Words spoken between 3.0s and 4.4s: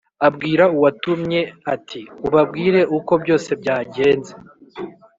byose byagenze